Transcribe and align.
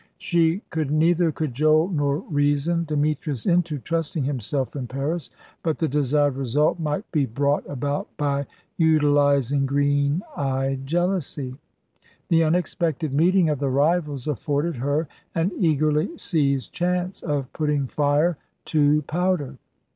She 0.17 0.63
could 0.71 0.89
neither 0.89 1.31
cajole 1.31 1.87
nor 1.89 2.21
reason 2.21 2.85
Demetrius 2.85 3.45
into 3.45 3.77
trusting 3.77 4.23
himself 4.23 4.75
in 4.75 4.87
Paris: 4.87 5.29
but 5.61 5.77
the 5.77 5.87
desired 5.87 6.37
result 6.37 6.79
might 6.79 7.05
be 7.11 7.27
brought 7.27 7.63
about 7.69 8.07
by 8.17 8.47
utilising 8.77 9.67
green 9.67 10.23
eyed 10.35 10.87
jealousy. 10.87 11.55
The 12.29 12.43
unexpected 12.43 13.13
meeting 13.13 13.47
of 13.47 13.59
the 13.59 13.69
rivals 13.69 14.27
afforded 14.27 14.77
her 14.77 15.07
an 15.35 15.51
eagerly 15.59 16.17
seized 16.17 16.73
chance 16.73 17.21
of 17.21 17.53
putting 17.53 17.85
fire 17.85 18.37
to 18.65 19.03
powder. 19.03 19.59